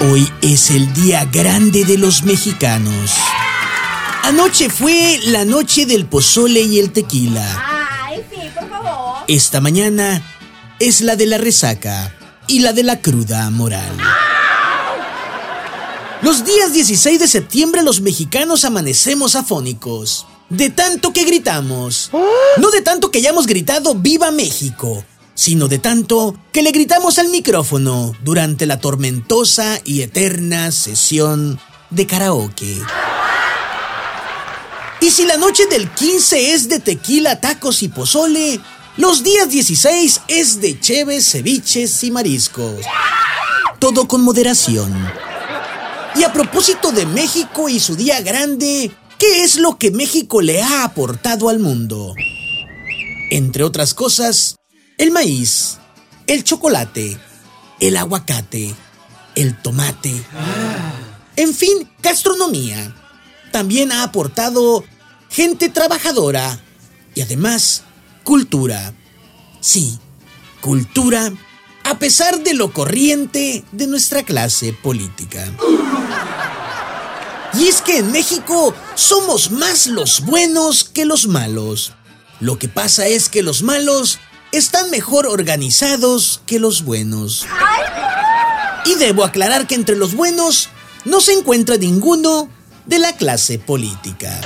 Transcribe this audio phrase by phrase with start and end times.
[0.00, 3.14] Hoy es el día grande de los mexicanos.
[4.22, 7.44] Anoche fue la noche del pozole y el tequila.
[8.06, 9.24] Ay, sí, por favor.
[9.26, 10.22] Esta mañana
[10.78, 12.14] es la de la resaca
[12.46, 13.96] y la de la cruda moral.
[16.22, 20.26] Los días 16 de septiembre los mexicanos amanecemos afónicos.
[20.48, 22.10] De tanto que gritamos.
[22.58, 25.04] No de tanto que hayamos gritado Viva México,
[25.38, 32.08] sino de tanto que le gritamos al micrófono durante la tormentosa y eterna sesión de
[32.08, 32.76] karaoke.
[35.00, 38.58] Y si la noche del 15 es de tequila, tacos y pozole,
[38.96, 42.84] los días 16 es de cheves, ceviches y mariscos.
[43.78, 44.92] Todo con moderación.
[46.16, 50.62] Y a propósito de México y su día grande, ¿qué es lo que México le
[50.62, 52.12] ha aportado al mundo?
[53.30, 54.56] Entre otras cosas,
[54.98, 55.78] el maíz,
[56.26, 57.18] el chocolate,
[57.80, 58.74] el aguacate,
[59.34, 60.12] el tomate.
[61.36, 62.94] En fin, gastronomía.
[63.52, 64.84] También ha aportado
[65.30, 66.60] gente trabajadora
[67.14, 67.84] y además
[68.24, 68.92] cultura.
[69.60, 69.98] Sí,
[70.60, 71.32] cultura
[71.84, 75.50] a pesar de lo corriente de nuestra clase política.
[77.54, 81.94] Y es que en México somos más los buenos que los malos.
[82.40, 84.18] Lo que pasa es que los malos
[84.52, 87.46] están mejor organizados que los buenos.
[88.84, 90.68] Y debo aclarar que entre los buenos
[91.04, 92.48] no se encuentra ninguno
[92.86, 94.40] de la clase política.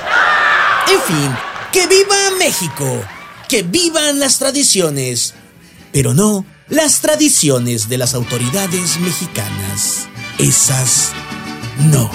[0.92, 1.36] En fin,
[1.72, 3.05] que viva México,
[3.48, 5.34] que vivan las tradiciones,
[5.92, 10.09] pero no las tradiciones de las autoridades mexicanas.
[10.39, 11.12] Esas
[11.78, 12.11] no.